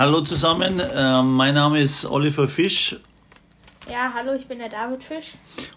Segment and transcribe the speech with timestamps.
[0.00, 2.96] Hallo zusammen, äh, mein Name ist Oliver Fisch.
[3.86, 5.32] Ja, hallo, ich bin der David Fisch.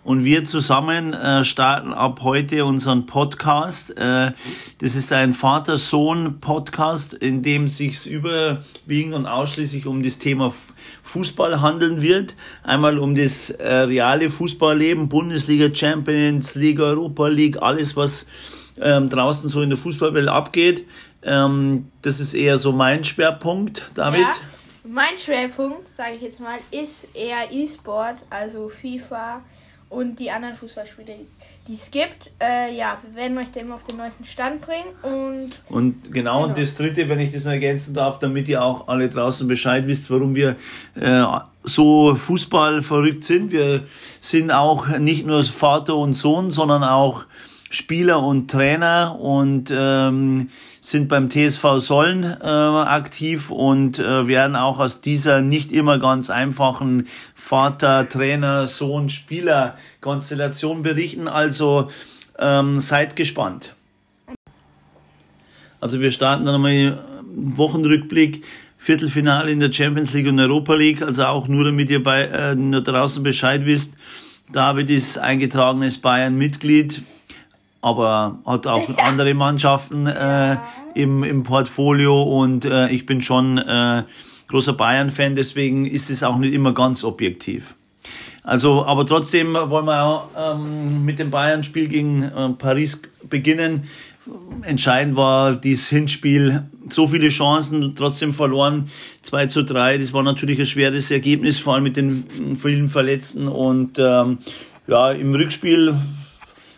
[0.05, 3.89] Und wir zusammen äh, starten ab heute unseren Podcast.
[3.97, 4.31] Äh,
[4.77, 10.53] das ist ein Vater-Sohn-Podcast, in dem sich überwiegend und ausschließlich um das Thema
[11.01, 12.37] Fußball handeln wird.
[12.63, 18.25] Einmal um das äh, reale Fußballleben, Bundesliga, Champions League, Europa League, alles was
[18.81, 20.85] ähm, draußen so in der Fußballwelt abgeht.
[21.25, 24.21] Ähm, das ist eher so mein Schwerpunkt, David.
[24.21, 24.31] Ja,
[24.83, 29.41] mein Schwerpunkt, sage ich jetzt mal, ist eher E-Sport, also FIFA
[29.89, 31.19] und die anderen Fußballspiele,
[31.67, 32.31] die es gibt.
[32.41, 34.93] Äh, ja, wir werden euch da immer auf den neuesten Stand bringen.
[35.03, 38.61] Und, und genau, genau, und das dritte, wenn ich das noch ergänzen darf, damit ihr
[38.61, 40.57] auch alle draußen Bescheid wisst, warum wir
[40.95, 41.23] äh,
[41.63, 43.51] so Fußball verrückt sind.
[43.51, 43.85] Wir
[44.19, 47.25] sind auch nicht nur Vater und Sohn, sondern auch
[47.73, 54.77] Spieler und Trainer und ähm, sind beim TSV Sollen äh, aktiv und äh, werden auch
[54.77, 61.27] aus dieser nicht immer ganz einfachen Vater, Trainer, Sohn, Spieler Konstellation berichten.
[61.27, 61.89] Also
[62.37, 63.73] ähm, seid gespannt.
[65.81, 68.43] Also wir starten dann einmal Wochenrückblick.
[68.77, 72.53] Viertelfinale in der Champions League und Europa League, also auch nur damit ihr bei äh,
[72.53, 73.97] nur draußen Bescheid wisst.
[74.51, 77.01] David ist eingetragenes Bayern-Mitglied
[77.83, 79.03] aber hat auch ja.
[79.03, 80.57] andere Mannschaften äh,
[80.95, 84.03] im, im Portfolio und äh, ich bin schon äh,
[84.47, 87.75] großer Bayern-Fan, deswegen ist es auch nicht immer ganz objektiv.
[88.43, 93.83] Also, aber trotzdem wollen wir auch ähm, mit dem Bayern-Spiel gegen äh, Paris beginnen.
[94.61, 96.63] Entscheidend war dieses Hinspiel.
[96.89, 98.89] So viele Chancen, trotzdem verloren.
[99.23, 99.97] 2 zu 3.
[99.97, 103.47] Das war natürlich ein schweres Ergebnis, vor allem mit den vielen Verletzten.
[103.47, 104.39] Und ähm,
[104.87, 105.95] ja, im Rückspiel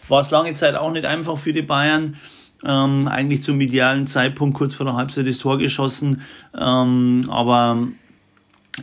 [0.10, 2.18] war es lange Zeit auch nicht einfach für die Bayern.
[2.64, 6.22] Ähm, eigentlich zum idealen Zeitpunkt kurz vor der Halbzeit das Tor geschossen.
[6.58, 7.88] Ähm, aber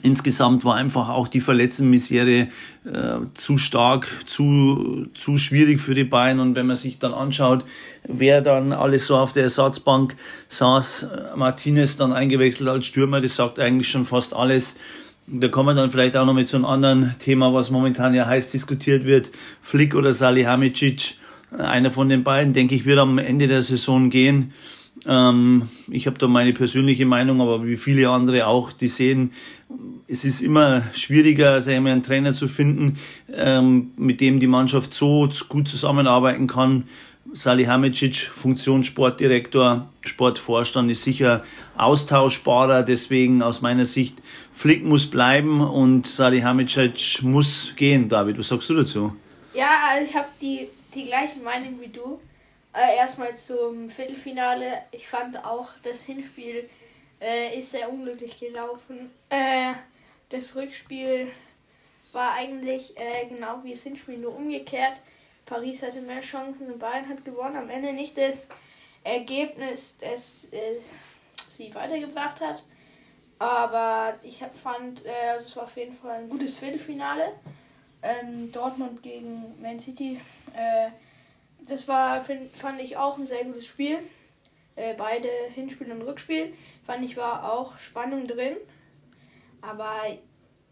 [0.03, 2.49] insgesamt war einfach auch die Verletztenmisere
[2.85, 6.41] äh, zu stark, zu, zu schwierig für die Bayern.
[6.41, 7.65] Und wenn man sich dann anschaut,
[8.05, 10.17] wer dann alles so auf der Ersatzbank
[10.49, 14.79] saß, äh, Martinez dann eingewechselt als Stürmer, das sagt eigentlich schon fast alles.
[15.27, 18.27] Da kommen wir dann vielleicht auch noch mit so einem anderen Thema, was momentan ja
[18.27, 19.31] heiß diskutiert wird.
[19.61, 21.15] Flick oder Salihamidzic.
[21.57, 24.53] Einer von den beiden, denke ich, wird am Ende der Saison gehen.
[25.07, 29.33] Ähm, ich habe da meine persönliche Meinung, aber wie viele andere auch, die sehen,
[30.07, 32.99] es ist immer schwieriger, einen Trainer zu finden,
[33.33, 36.85] ähm, mit dem die Mannschaft so gut zusammenarbeiten kann.
[37.33, 41.45] Salihamidzic, Funktion Sportdirektor, Sportvorstand ist sicher
[41.77, 44.19] austauschbarer, deswegen aus meiner Sicht
[44.53, 48.09] Flick muss bleiben und Salihamidzic muss gehen.
[48.09, 49.17] David, was sagst du dazu?
[49.55, 52.21] Ja, ich habe die die gleiche Meinung wie du.
[52.75, 54.83] Äh, erstmal zum Viertelfinale.
[54.93, 56.69] Ich fand auch, das Hinspiel
[57.21, 59.11] äh, ist sehr unglücklich gelaufen.
[59.29, 59.73] Äh,
[60.31, 61.29] das Rückspiel
[62.13, 64.95] war eigentlich äh, genau wie das Hinspiel, nur umgekehrt.
[65.53, 67.57] Paris hatte mehr Chancen und Bayern hat gewonnen.
[67.57, 68.49] Am Ende nicht das
[69.05, 70.81] Ergebnis, das äh,
[71.51, 72.63] sie weitergebracht hat.
[73.39, 77.35] Aber ich hab, fand, äh, also es war auf jeden Fall ein gutes Viertelfinale
[78.03, 80.19] ähm, Dortmund gegen Man City.
[80.57, 80.89] Äh,
[81.69, 83.99] das war, find, fand ich auch ein sehr gutes Spiel.
[84.75, 86.55] Äh, beide Hinspiel und Rückspiel.
[86.87, 88.57] Fand ich war auch Spannung drin.
[89.61, 89.97] Aber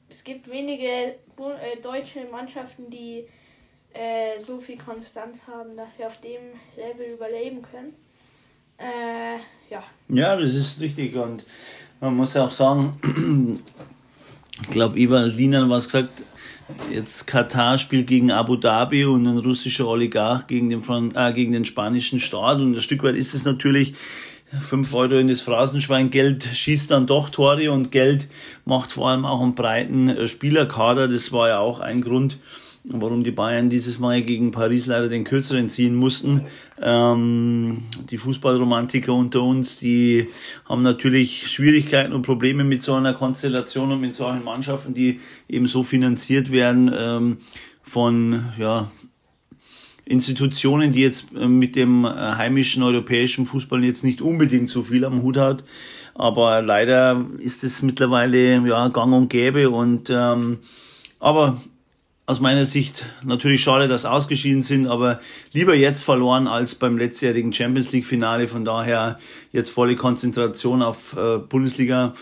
[0.08, 3.28] es gibt wenige äh, deutsche Mannschaften, die
[3.94, 6.40] äh, so viel Konstanz haben, dass sie auf dem
[6.76, 7.94] Level überleben können.
[8.78, 9.38] Äh,
[9.70, 9.82] ja.
[10.08, 11.14] Ja, das ist richtig.
[11.16, 11.44] Und
[12.00, 12.98] man muss auch sagen,
[14.62, 16.10] ich glaube, Ivan Wiener was gesagt,
[16.90, 20.82] jetzt Katar spielt gegen Abu Dhabi und ein russischer Oligarch gegen den,
[21.14, 22.58] äh, gegen den spanischen Staat.
[22.58, 23.94] Und ein Stück weit ist es natürlich
[24.58, 26.10] 5 Euro in das Phrasenschwein.
[26.10, 28.28] Geld schießt dann doch Tore und Geld
[28.64, 31.08] macht vor allem auch einen breiten äh, Spielerkader.
[31.08, 32.38] Das war ja auch ein Grund,
[32.84, 36.46] warum die Bayern dieses Mal gegen Paris leider den Kürzeren ziehen mussten.
[36.80, 40.28] Ähm, die Fußballromantiker unter uns, die
[40.68, 45.66] haben natürlich Schwierigkeiten und Probleme mit so einer Konstellation und mit solchen Mannschaften, die eben
[45.66, 47.36] so finanziert werden ähm,
[47.82, 48.90] von ja,
[50.06, 55.04] Institutionen, die jetzt äh, mit dem äh, heimischen europäischen Fußball jetzt nicht unbedingt so viel
[55.04, 55.64] am Hut hat.
[56.14, 60.58] Aber leider ist es mittlerweile ja gang und gäbe und ähm,
[61.18, 61.60] aber
[62.30, 65.18] aus meiner Sicht natürlich schade, dass ausgeschieden sind, aber
[65.52, 68.46] lieber jetzt verloren als beim letztjährigen Champions League Finale.
[68.46, 69.18] Von daher
[69.50, 72.14] jetzt volle Konzentration auf äh, Bundesliga,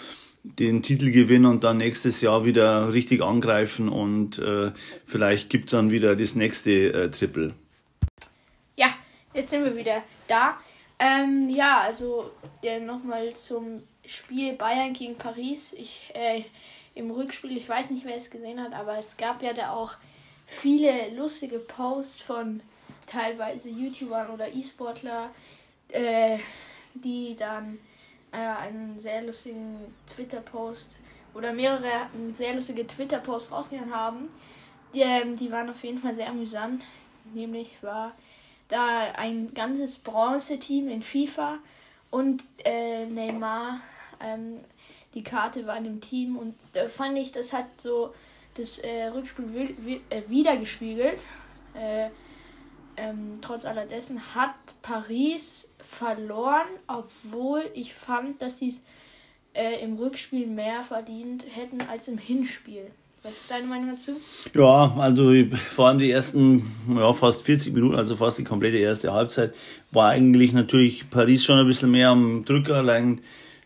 [0.42, 4.72] den Titel gewinnen und dann nächstes Jahr wieder richtig angreifen und äh,
[5.04, 7.52] vielleicht gibt dann wieder das nächste äh, Triple.
[8.76, 8.86] Ja,
[9.34, 10.56] jetzt sind wir wieder da.
[10.98, 12.30] Ähm, ja, also
[12.62, 15.74] ja, nochmal zum Spiel Bayern gegen Paris.
[15.74, 16.44] Ich, äh,
[16.98, 19.94] Im Rückspiel, ich weiß nicht, wer es gesehen hat, aber es gab ja da auch
[20.46, 22.60] viele lustige Posts von
[23.06, 25.30] teilweise YouTubern oder E-Sportler,
[25.90, 26.38] äh,
[26.94, 27.78] die dann
[28.32, 29.78] äh, einen sehr lustigen
[30.12, 30.96] Twitter-Post
[31.34, 34.28] oder mehrere sehr lustige Twitter-Posts rausgehauen haben.
[34.92, 36.84] Die, ähm, die waren auf jeden Fall sehr amüsant.
[37.32, 38.10] Nämlich war
[38.66, 41.58] da ein ganzes Bronze-Team in FIFA
[42.10, 43.80] und äh, Neymar.
[44.20, 44.56] Ähm,
[45.14, 48.12] die Karte war in dem Team und da fand ich, das hat so
[48.54, 51.18] das äh, Rückspiel wi äh, wiedergespiegelt.
[51.74, 52.08] Äh,
[52.96, 58.82] ähm, trotz alledessen hat Paris verloren, obwohl ich fand, dass sie es
[59.54, 62.90] äh, im Rückspiel mehr verdient hätten als im Hinspiel.
[63.22, 64.12] Was ist deine Meinung dazu?
[64.54, 65.32] Ja, also
[65.74, 69.54] vor allem die ersten ja, fast 40 Minuten, also fast die komplette erste Halbzeit,
[69.90, 72.76] war eigentlich natürlich Paris schon ein bisschen mehr am Drücker.
[72.76, 73.20] Allein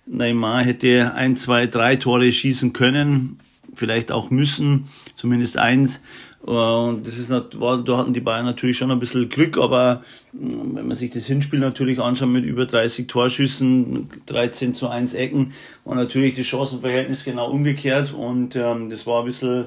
[0.07, 3.39] Neymar hätte ein, zwei, drei Tore schießen können,
[3.75, 6.03] vielleicht auch müssen, zumindest eins.
[6.43, 10.03] Und das ist war, da hatten die Bayern natürlich schon ein bisschen Glück, aber
[10.33, 15.15] mm, wenn man sich das Hinspiel natürlich anschaut mit über 30 Torschüssen, 13 zu 1
[15.15, 15.53] Ecken,
[15.85, 19.67] war natürlich das Chancenverhältnis genau umgekehrt und ähm, das war ein bisschen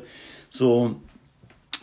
[0.50, 0.98] so,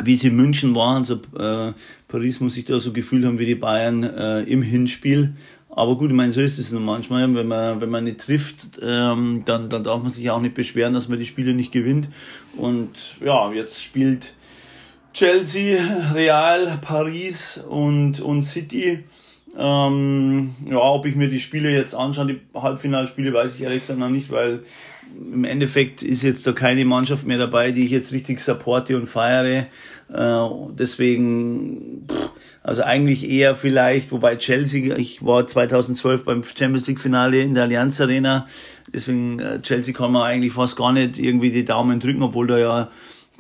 [0.04, 0.96] wie es in München war.
[0.96, 1.72] Also äh,
[2.06, 5.32] Paris muss sich da so gefühlt haben wie die Bayern äh, im Hinspiel.
[5.74, 7.34] Aber gut, ich meine, so ist es nun manchmal.
[7.34, 10.92] Wenn man, wenn man nicht trifft, ähm, dann, dann darf man sich auch nicht beschweren,
[10.92, 12.08] dass man die Spiele nicht gewinnt.
[12.56, 12.90] Und
[13.24, 14.34] ja, jetzt spielt
[15.14, 19.04] Chelsea, Real, Paris und, und City.
[19.58, 23.98] Ähm, ja, ob ich mir die Spiele jetzt anschaue, die Halbfinalspiele, weiß ich ehrlich gesagt
[23.98, 24.60] noch nicht, weil
[25.18, 29.06] im Endeffekt ist jetzt da keine Mannschaft mehr dabei, die ich jetzt richtig supporte und
[29.06, 29.66] feiere.
[30.12, 30.48] Äh,
[30.78, 32.30] deswegen, pff,
[32.62, 37.64] also eigentlich eher vielleicht, wobei Chelsea, ich war 2012 beim Champions League Finale in der
[37.64, 38.46] Allianz Arena,
[38.92, 42.58] deswegen äh, Chelsea kann man eigentlich fast gar nicht irgendwie die Daumen drücken, obwohl da
[42.58, 42.90] ja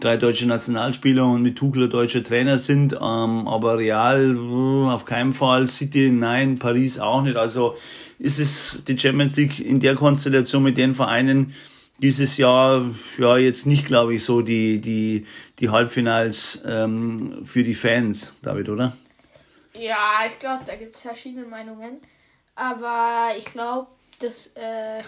[0.00, 5.68] drei deutsche Nationalspieler und mit Tuchel deutsche Trainer sind, ähm, aber Real auf keinen Fall,
[5.68, 7.36] City nein, Paris auch nicht.
[7.36, 7.76] Also
[8.18, 11.54] ist es die Champions League in der Konstellation mit den Vereinen
[11.98, 15.26] dieses Jahr ja jetzt nicht, glaube ich, so die die
[15.60, 18.96] die Halbfinals ähm, für die Fans, David, oder?
[19.74, 22.00] Ja, ich glaube, da gibt es verschiedene Meinungen,
[22.54, 23.88] aber ich glaube,
[24.18, 25.00] das äh,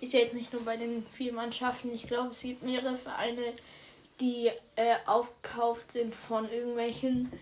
[0.00, 1.94] ist ja jetzt nicht nur bei den vier Mannschaften.
[1.94, 3.54] Ich glaube, es gibt mehrere Vereine,
[4.20, 7.32] die äh, aufgekauft sind von irgendwelchen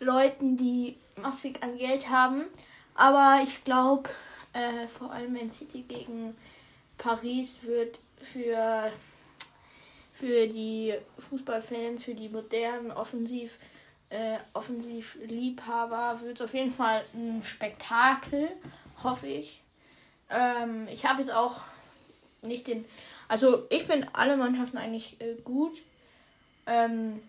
[0.00, 2.46] Leuten, die massig an Geld haben.
[2.94, 4.10] Aber ich glaube,
[4.52, 6.36] äh, vor allem Man City gegen
[6.98, 8.90] Paris wird für,
[10.12, 13.58] für die Fußballfans, für die modernen Offensiv,
[14.12, 18.48] äh, Offensivliebhaber, wird es auf jeden Fall ein Spektakel,
[19.02, 19.62] hoffe ich.
[20.30, 21.60] Ähm, ich habe jetzt auch
[22.42, 22.84] nicht den.
[23.28, 25.80] Also, ich finde alle Mannschaften eigentlich äh, gut.
[26.66, 27.22] Ähm,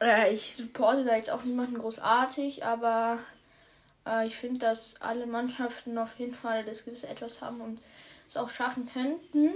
[0.00, 3.18] äh, ich supporte da jetzt auch niemanden großartig, aber
[4.06, 7.80] äh, ich finde, dass alle Mannschaften auf jeden Fall das gewisse Etwas haben und
[8.26, 9.54] es auch schaffen könnten.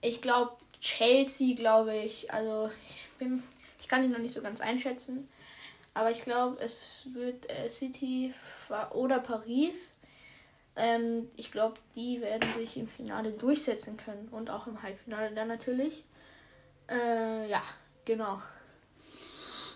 [0.00, 3.44] Ich glaube, Chelsea, glaube ich, also ich bin,
[3.80, 5.28] ich kann ihn noch nicht so ganz einschätzen,
[5.94, 8.32] aber ich glaube, es wird äh, City
[8.94, 9.92] oder Paris.
[10.76, 15.48] Ähm, ich glaube, die werden sich im Finale durchsetzen können und auch im Halbfinale dann
[15.48, 16.04] natürlich.
[16.88, 17.62] Äh, ja,
[18.04, 18.42] Genau.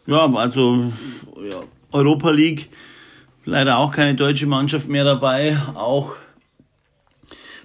[0.06, 0.92] Ja, also
[1.36, 1.60] ja,
[1.92, 2.68] Europa League,
[3.44, 5.56] leider auch keine deutsche Mannschaft mehr dabei.
[5.74, 6.16] Auch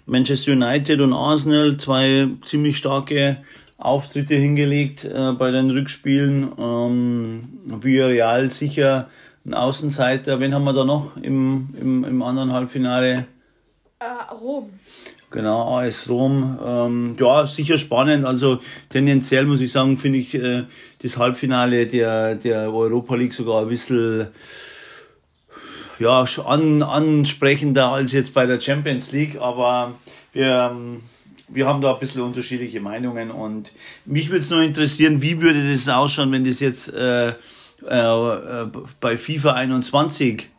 [0.06, 3.44] Manchester United und Arsenal, zwei ziemlich starke
[3.82, 6.52] Auftritte hingelegt äh, bei den Rückspielen.
[6.58, 9.10] Ähm, Villarreal sicher
[9.46, 10.40] ein Außenseiter.
[10.40, 13.26] Wen haben wir da noch im, im, im anderen Halbfinale?
[14.00, 14.70] Äh, Rom.
[15.32, 16.60] Genau, AS Rom.
[16.64, 18.26] Ähm, ja, sicher spannend.
[18.26, 18.60] Also
[18.90, 20.64] tendenziell muss ich sagen, finde ich äh,
[21.02, 24.28] das Halbfinale der, der Europa League sogar ein bisschen
[26.00, 29.40] ja, an, ansprechender als jetzt bei der Champions League.
[29.40, 29.94] Aber
[30.34, 31.02] wir, ähm,
[31.54, 33.32] wir haben da ein bisschen unterschiedliche Meinungen.
[33.32, 33.72] Und
[34.06, 38.66] mich würde es nur interessieren, wie würde das ausschauen, wenn das jetzt äh, äh,
[39.00, 40.50] bei FIFA 21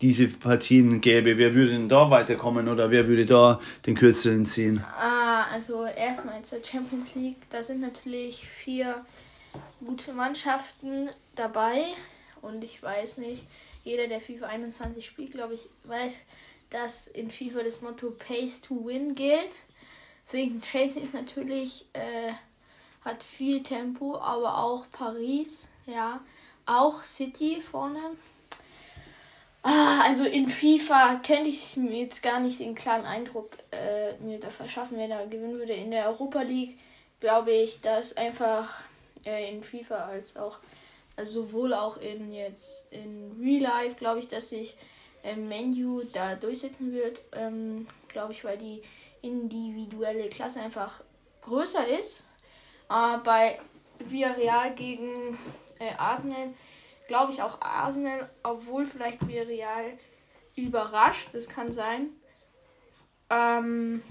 [0.00, 4.82] diese Partien gäbe, wer würde denn da weiterkommen oder wer würde da den kürzeren ziehen?
[4.98, 8.96] Ah, also erstmal zur Champions League, da sind natürlich vier
[9.84, 11.84] gute Mannschaften dabei
[12.40, 13.46] und ich weiß nicht,
[13.84, 16.18] jeder, der FIFA 21 spielt, glaube ich, weiß,
[16.70, 19.52] dass in FIFA das Motto Pace to Win gilt.
[20.24, 22.32] Deswegen Chelsea ist natürlich, äh,
[23.04, 26.20] hat viel Tempo, aber auch Paris, ja,
[26.66, 28.00] auch City vorne
[29.64, 34.40] Ah, also in FIFA könnte ich mir jetzt gar nicht den klaren Eindruck äh, mir
[34.40, 35.72] da verschaffen, wer da gewinnen würde.
[35.72, 36.76] In der Europa League
[37.20, 38.82] glaube ich, dass einfach
[39.24, 40.58] äh, in FIFA als auch,
[41.16, 44.76] also sowohl auch in jetzt in Real Life, glaube ich, dass sich
[45.22, 47.22] äh, Menu da durchsetzen wird.
[47.32, 48.82] Ähm, glaube ich, weil die
[49.22, 51.02] individuelle Klasse einfach
[51.42, 52.26] größer ist.
[52.90, 53.60] Äh, bei
[53.98, 55.38] Villarreal gegen
[55.78, 56.54] äh, Arsenal
[57.08, 59.98] glaube ich auch Arsenal, obwohl vielleicht Villarreal
[60.56, 61.28] überrascht.
[61.32, 62.08] Das kann sein.
[63.30, 64.02] Ähm,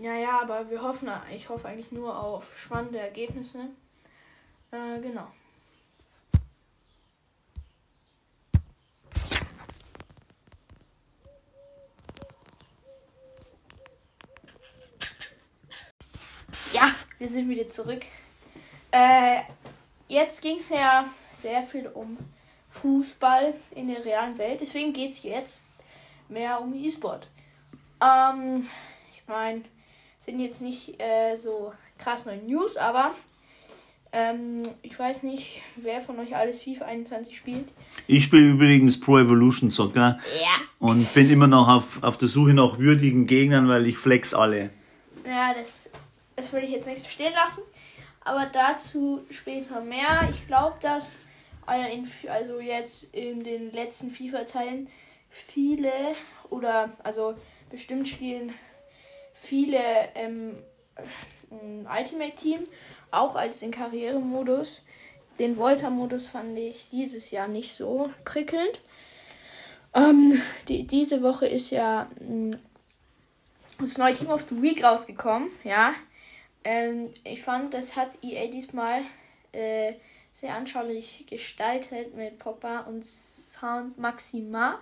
[0.00, 3.68] naja, aber wir hoffen, ich hoffe eigentlich nur auf spannende Ergebnisse.
[4.70, 5.28] Äh, genau.
[16.72, 18.02] Ja, wir sind wieder zurück.
[18.90, 19.40] Äh,
[20.08, 22.16] jetzt ging es ja sehr viel um
[22.70, 24.60] Fußball in der realen Welt.
[24.60, 25.60] Deswegen geht es jetzt
[26.28, 27.28] mehr um E-Sport.
[28.02, 28.66] Ähm,
[29.12, 29.62] ich meine,
[30.20, 33.12] sind jetzt nicht äh, so krass neue News, aber
[34.12, 37.72] ähm, ich weiß nicht, wer von euch alles FIFA 21 spielt.
[38.06, 40.18] Ich spiele übrigens Pro Evolution Soccer.
[40.40, 40.56] Ja.
[40.78, 44.70] Und bin immer noch auf, auf der Suche nach würdigen Gegnern, weil ich flex alle.
[45.24, 45.90] Ja, das,
[46.36, 47.62] das würde ich jetzt nicht stehen lassen.
[48.20, 50.28] Aber dazu später mehr.
[50.30, 51.18] Ich glaube, dass
[51.66, 54.88] also jetzt in den letzten FIFA-Teilen
[55.30, 55.92] viele
[56.50, 57.34] oder also
[57.70, 58.54] bestimmt spielen
[59.32, 59.80] viele
[60.14, 60.56] ähm,
[61.50, 62.60] Ultimate Team,
[63.10, 64.82] auch als den Karrieremodus.
[65.38, 68.80] Den Volta-Modus fand ich dieses Jahr nicht so prickelnd.
[69.94, 72.56] Ähm, die, diese Woche ist ja mh,
[73.78, 75.94] das neue Team of the Week rausgekommen, ja.
[76.68, 79.02] Ähm, ich fand, das hat EA diesmal
[79.52, 79.92] äh,
[80.32, 84.80] sehr anschaulich gestaltet mit Pogba und Saint Maxima.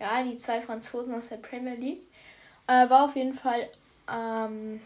[0.00, 2.00] Ja, die zwei Franzosen aus der Premier League.
[2.66, 3.68] Äh, war auf jeden Fall
[4.10, 4.80] ähm,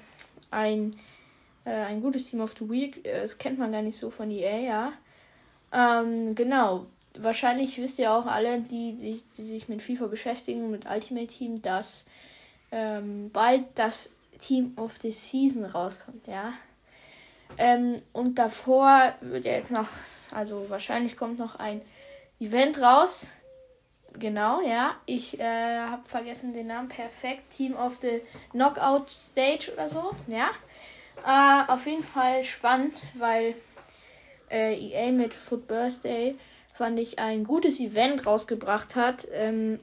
[0.50, 0.98] ein,
[1.64, 3.06] äh, ein gutes Team of the Week.
[3.06, 4.92] Äh, das kennt man gar nicht so von EA, ja.
[5.72, 6.86] Ähm, genau.
[7.16, 11.62] Wahrscheinlich wisst ihr auch alle, die sich, die sich mit FIFA beschäftigen, mit Ultimate Team,
[11.62, 12.06] dass
[12.72, 16.52] ähm, bald das Team of the Season rauskommt, ja.
[17.58, 19.88] Ähm, und davor wird ja jetzt noch,
[20.32, 21.82] also wahrscheinlich kommt noch ein
[22.40, 23.28] Event raus.
[24.18, 24.96] Genau, ja.
[25.06, 26.88] Ich äh, habe vergessen den Namen.
[26.88, 27.50] Perfekt.
[27.50, 30.12] Team of the Knockout Stage oder so.
[30.28, 30.50] Ja.
[31.26, 33.54] Äh, auf jeden Fall spannend, weil
[34.50, 36.36] äh, EA mit Foot Birthday
[36.72, 39.78] fand ich ein gutes Event rausgebracht hat, ähm,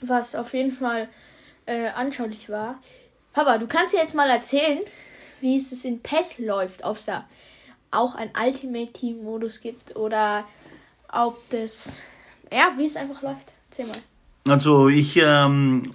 [0.00, 1.08] was auf jeden Fall
[1.66, 2.78] äh, anschaulich war.
[3.32, 4.80] Papa, du kannst ja jetzt mal erzählen,
[5.40, 7.24] wie es in PES läuft, ob es da
[7.90, 10.44] auch ein Ultimate Team Modus gibt oder
[11.12, 12.02] ob das,
[12.52, 13.52] ja, wie es einfach läuft.
[13.70, 13.98] Erzähl mal.
[14.48, 15.90] Also ich ähm,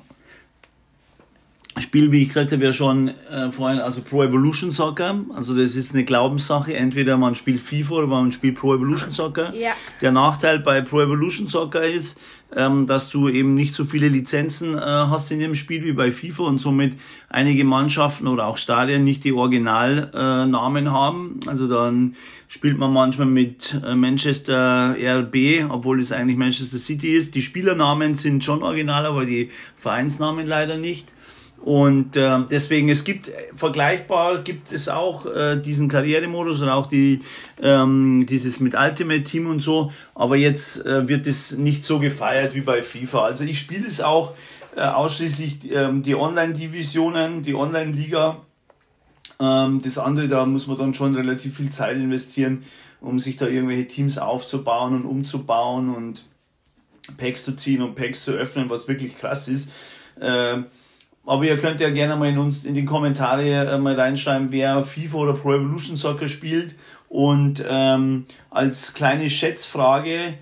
[1.79, 5.23] spiele, wie ich gesagt habe, ja schon äh, vorhin, also Pro Evolution Soccer.
[5.35, 6.75] Also das ist eine Glaubenssache.
[6.75, 9.53] Entweder man spielt FIFA oder man spielt Pro Evolution Soccer.
[9.55, 9.71] Ja.
[10.01, 12.19] Der Nachteil bei Pro Evolution Soccer ist,
[12.55, 16.11] ähm, dass du eben nicht so viele Lizenzen äh, hast in dem Spiel wie bei
[16.11, 16.95] FIFA und somit
[17.29, 21.39] einige Mannschaften oder auch Stadien nicht die Originalnamen äh, haben.
[21.47, 22.15] Also dann
[22.47, 27.33] spielt man manchmal mit äh, Manchester RB, obwohl es eigentlich Manchester City ist.
[27.33, 31.11] Die Spielernamen sind schon original, aber die Vereinsnamen leider nicht.
[31.63, 37.21] Und äh, deswegen, es gibt vergleichbar gibt es auch äh, diesen Karrieremodus und auch die
[37.61, 42.53] ähm, dieses mit Ultimate Team und so, aber jetzt äh, wird es nicht so gefeiert
[42.53, 43.23] wie bei FIFA.
[43.23, 44.33] Also ich spiele es auch
[44.75, 48.41] äh, ausschließlich ähm, die Online-Divisionen, die Online-Liga.
[49.39, 52.63] Ähm, das andere, da muss man dann schon relativ viel Zeit investieren,
[52.99, 56.25] um sich da irgendwelche Teams aufzubauen und umzubauen und
[57.15, 59.71] Packs zu ziehen und Packs zu öffnen, was wirklich krass ist.
[60.19, 60.63] Äh,
[61.25, 64.83] aber ihr könnt ja gerne mal in uns in die Kommentare äh, mal reinschreiben, wer
[64.83, 66.75] FIFA oder Pro Evolution Soccer spielt.
[67.07, 70.33] Und ähm, als kleine Schätzfrage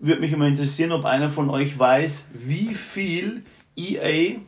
[0.00, 3.44] würde mich immer interessieren, ob einer von euch weiß, wie viel
[3.76, 4.38] EA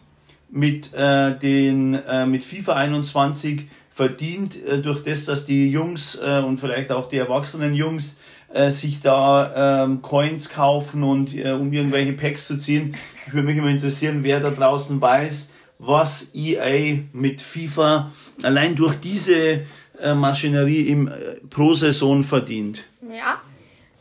[0.51, 6.41] mit äh, den äh, mit FIFA 21 verdient äh, durch das, dass die Jungs äh,
[6.41, 8.19] und vielleicht auch die erwachsenen Jungs
[8.53, 12.95] äh, sich da ähm, Coins kaufen und äh, um irgendwelche Packs zu ziehen.
[13.27, 18.11] Ich würde mich immer interessieren, wer da draußen weiß, was EA mit FIFA
[18.43, 19.63] allein durch diese
[20.01, 21.13] äh, Maschinerie im äh,
[21.51, 22.85] pro Saison verdient?
[23.03, 23.41] Ja.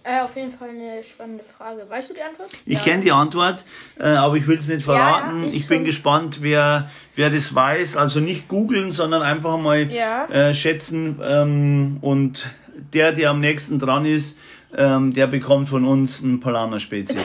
[0.06, 1.86] Äh, auf jeden Fall eine spannende Frage.
[1.90, 2.50] Weißt du die Antwort?
[2.66, 2.84] Ich ja.
[2.84, 3.64] kenne die Antwort,
[3.98, 5.44] äh, aber ich will es nicht verraten.
[5.46, 7.96] Ja, ich bin gespannt, wer, wer das weiß.
[7.96, 10.26] Also nicht googeln, sondern einfach mal Ja.
[10.26, 11.22] äh, schätzen.
[11.24, 12.50] Ähm, und
[12.94, 14.38] der, der am nächsten dran ist,
[14.76, 17.16] ähm, der bekommt von uns ein Paulaner Spezi.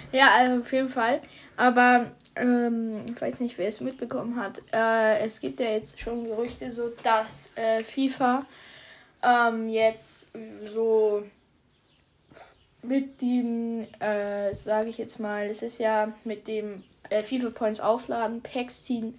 [0.12, 1.20] ja, also auf jeden Fall.
[1.56, 4.62] Aber ähm, ich weiß nicht, wer es mitbekommen hat.
[4.72, 8.46] Äh, es gibt ja jetzt schon Gerüchte, so dass äh, FIFA
[9.22, 10.30] ähm, jetzt
[10.66, 11.22] so
[12.82, 17.80] mit dem, äh, sage ich jetzt mal, es ist ja mit dem äh, FIFA Points
[17.80, 19.14] aufladen, Packs ziehen.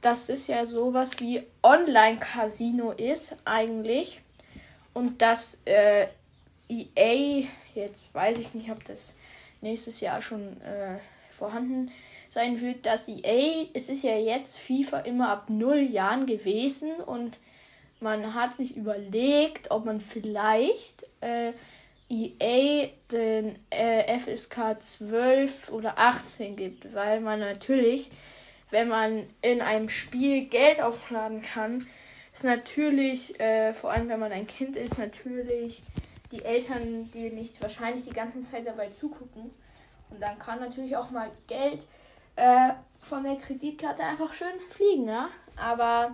[0.00, 4.20] Das ist ja sowas wie Online-Casino ist eigentlich.
[4.92, 6.08] Und dass äh,
[6.68, 9.14] EA, jetzt weiß ich nicht, ob das
[9.62, 10.98] nächstes Jahr schon äh,
[11.30, 11.90] vorhanden
[12.34, 17.38] sein wird, dass EA, es ist ja jetzt FIFA immer ab null Jahren gewesen und
[18.00, 21.52] man hat sich überlegt, ob man vielleicht äh,
[22.10, 28.10] EA den äh, FSK 12 oder 18 gibt, weil man natürlich,
[28.70, 31.86] wenn man in einem Spiel Geld aufladen kann,
[32.32, 35.82] ist natürlich, äh, vor allem wenn man ein Kind ist, natürlich
[36.32, 39.50] die Eltern, die nicht wahrscheinlich die ganze Zeit dabei zugucken.
[40.10, 41.86] Und dann kann natürlich auch mal Geld
[42.36, 45.28] äh, von der Kreditkarte einfach schön fliegen, ja.
[45.56, 46.12] Aber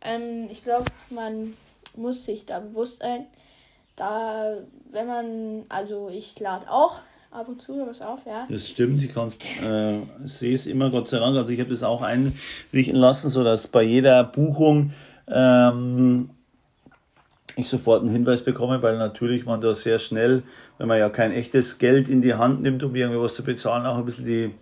[0.00, 1.54] ähm, ich glaube, man
[1.96, 3.26] muss sich da bewusst sein,
[3.96, 4.56] da,
[4.90, 8.46] wenn man, also ich lade auch ab und zu was auf, ja.
[8.48, 11.36] Das stimmt, ich äh, sehe es immer, Gott sei Dank.
[11.36, 14.92] Also ich habe das auch einrichten lassen, sodass bei jeder Buchung
[15.28, 16.30] ähm,
[17.56, 20.42] ich sofort einen Hinweis bekomme, weil natürlich man da sehr schnell,
[20.78, 23.86] wenn man ja kein echtes Geld in die Hand nimmt, um irgendwie was zu bezahlen,
[23.86, 24.54] auch ein bisschen die,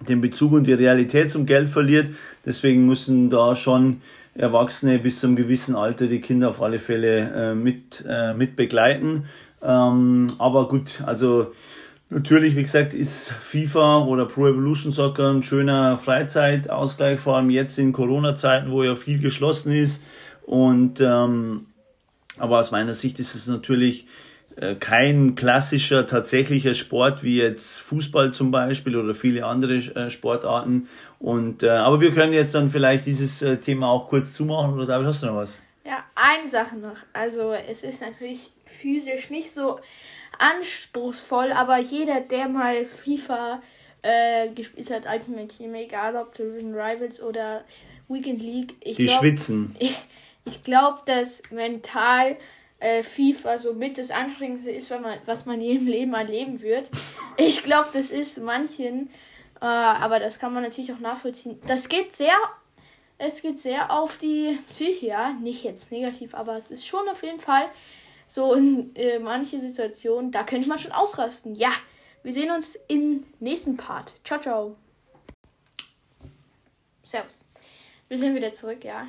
[0.00, 2.08] den Bezug und die Realität zum Geld verliert.
[2.44, 4.02] Deswegen müssen da schon
[4.34, 9.26] Erwachsene bis zum gewissen Alter die Kinder auf alle Fälle äh, mit, äh, mit begleiten.
[9.62, 11.52] Ähm, aber gut, also
[12.10, 17.78] natürlich, wie gesagt, ist FIFA oder Pro Evolution Soccer ein schöner Freizeitausgleich, vor allem jetzt
[17.78, 20.04] in Corona-Zeiten, wo ja viel geschlossen ist.
[20.42, 21.66] Und ähm,
[22.38, 24.06] aber aus meiner Sicht ist es natürlich
[24.78, 30.88] kein klassischer tatsächlicher Sport wie jetzt Fußball zum Beispiel oder viele andere äh, Sportarten.
[31.18, 34.86] Und äh, aber wir können jetzt dann vielleicht dieses äh, Thema auch kurz zumachen oder
[34.86, 35.60] David, hast du noch was?
[35.84, 36.96] Ja, eine Sache noch.
[37.12, 39.80] Also es ist natürlich physisch nicht so
[40.38, 43.62] anspruchsvoll, aber jeder, der mal FIFA
[44.02, 47.64] äh, gespielt hat, Ultimate Team, egal ob Division Rivals oder
[48.08, 49.74] Weekend League, ich die glaub, schwitzen.
[49.80, 50.06] Ich,
[50.44, 52.36] ich glaube, dass mental
[52.84, 56.90] äh, FIFA so mit das Anstrengendste ist, wenn man, was man jedem Leben erleben wird.
[57.36, 59.08] Ich glaube, das ist manchen,
[59.60, 61.58] äh, aber das kann man natürlich auch nachvollziehen.
[61.66, 62.36] Das geht sehr,
[63.16, 65.32] es geht sehr auf die Psyche, ja.
[65.32, 67.70] Nicht jetzt negativ, aber es ist schon auf jeden Fall
[68.26, 71.54] so in äh, manche Situationen, da könnte man schon ausrasten.
[71.54, 71.72] Ja,
[72.22, 74.12] wir sehen uns im nächsten Part.
[74.24, 74.76] Ciao, ciao.
[77.02, 77.38] Servus.
[78.08, 79.06] Wir sind wieder zurück, ja.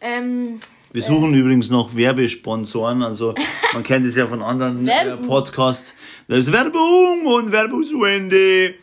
[0.00, 0.60] Ähm,
[0.94, 3.02] wir suchen äh, übrigens noch Werbesponsoren.
[3.02, 3.34] Also
[3.72, 5.94] man kennt es ja von anderen äh, Podcasts.
[6.28, 8.74] Da ist Werbung und Werbung zu Ende.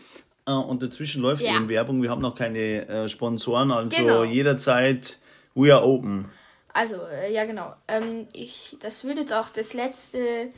[0.46, 1.56] Äh, und dazwischen läuft ja.
[1.56, 2.02] eben Werbung.
[2.02, 3.72] Wir haben noch keine äh, Sponsoren.
[3.72, 4.26] Also genau.
[4.26, 5.20] jederzeit,
[5.56, 6.26] we are open.
[6.74, 6.96] Also,
[7.32, 7.74] ja genau.
[7.88, 10.50] Ähm, ich, das wird jetzt auch das letzte,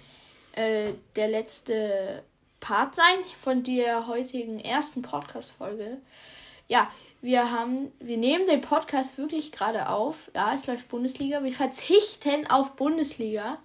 [0.53, 2.23] äh, der letzte
[2.61, 5.99] Part sein von der heutigen ersten Podcast-Folge.
[6.67, 6.89] Ja,
[7.23, 10.29] wir haben, wir nehmen den Podcast wirklich gerade auf.
[10.35, 11.41] Ja, es läuft Bundesliga.
[11.41, 13.59] Wir verzichten auf Bundesliga.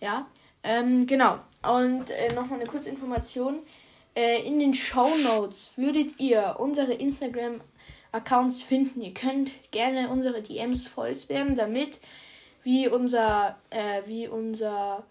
[0.00, 0.26] Ja,
[0.62, 1.38] ähm, genau.
[1.62, 3.58] Und äh, nochmal eine kurze Information.
[4.16, 9.02] Äh, in den Show Notes würdet ihr unsere Instagram-Accounts finden.
[9.02, 12.00] Ihr könnt gerne unsere DMs voll spammen, damit
[12.62, 15.04] wie unser, äh, wie unser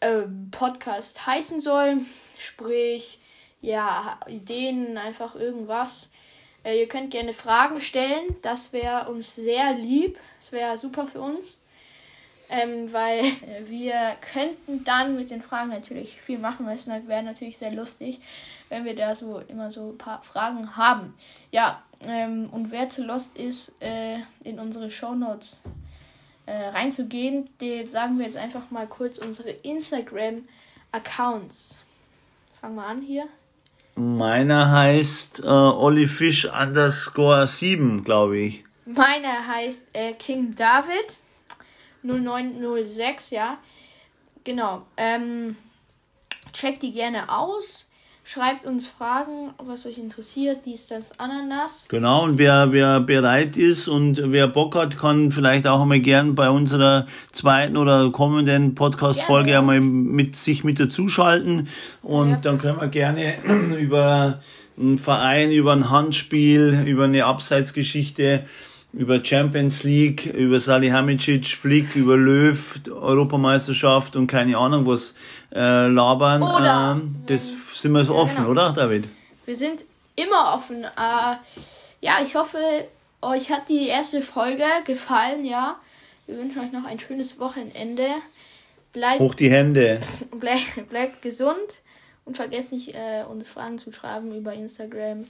[0.00, 1.98] äh, Podcast heißen soll.
[2.38, 3.18] Sprich,
[3.60, 6.08] ja, Ideen, einfach irgendwas.
[6.64, 8.36] Äh, ihr könnt gerne Fragen stellen.
[8.42, 10.18] Das wäre uns sehr lieb.
[10.40, 11.58] Das wäre super für uns.
[12.50, 13.24] Ähm, weil
[13.68, 16.68] wir könnten dann mit den Fragen natürlich viel machen.
[16.68, 18.20] Es wäre natürlich sehr lustig,
[18.68, 21.14] wenn wir da so immer so ein paar Fragen haben.
[21.52, 25.60] Ja, ähm, und wer zu lost ist, äh, in unsere Shownotes
[26.46, 31.84] äh, reinzugehen, die sagen wir jetzt einfach mal kurz unsere Instagram-Accounts.
[32.52, 33.26] Fangen wir an hier.
[33.96, 38.64] Meiner heißt äh, Olli Fish underscore 7, glaube ich.
[38.86, 41.14] Meiner heißt äh, King David
[42.02, 43.58] 0906, ja.
[44.42, 44.84] Genau.
[44.96, 45.56] Ähm,
[46.52, 47.88] checkt die gerne aus.
[48.26, 51.86] Schreibt uns Fragen, was euch interessiert, dies, das, Ananas.
[51.90, 56.34] Genau, und wer, wer bereit ist und wer Bock hat, kann vielleicht auch einmal gern
[56.34, 61.68] bei unserer zweiten oder kommenden Podcast-Folge einmal mit sich mit dazuschalten.
[62.00, 62.36] Und ja.
[62.36, 63.34] dann können wir gerne
[63.78, 64.40] über
[64.78, 68.46] einen Verein, über ein Handspiel, über eine Abseitsgeschichte
[68.96, 75.14] über Champions League, über Salihamidzic, Flick, über Löw, Europameisterschaft und keine Ahnung was
[75.52, 76.42] äh, labern.
[76.42, 78.50] Oder- ähm, das sind wir so offen, genau.
[78.50, 79.08] oder, David?
[79.44, 79.84] Wir sind
[80.16, 80.84] immer offen.
[80.84, 81.36] Äh,
[82.00, 82.58] ja, ich hoffe,
[83.20, 85.76] euch hat die erste Folge gefallen, ja.
[86.26, 88.06] Wir wünschen euch noch ein schönes Wochenende.
[88.92, 90.00] Bleibt, Hoch die Hände.
[90.40, 91.82] bleibt, bleibt gesund
[92.24, 95.26] und vergesst nicht, äh, uns Fragen zu schreiben über Instagram.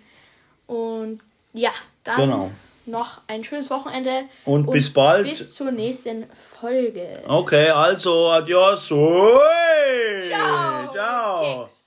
[0.66, 1.20] Und
[1.52, 1.70] ja,
[2.04, 2.50] dann Genau.
[2.86, 4.24] Noch ein schönes Wochenende.
[4.44, 5.24] Und bis bald.
[5.24, 7.22] Bis zur nächsten Folge.
[7.26, 8.90] Okay, also, adios.
[8.90, 10.20] Ui.
[10.22, 10.92] Ciao.
[10.92, 11.64] Ciao.
[11.64, 11.83] Keks.